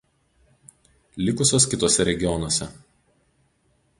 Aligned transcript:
likusios 1.25 1.67
kituose 1.73 2.05
regionuose 2.09 2.71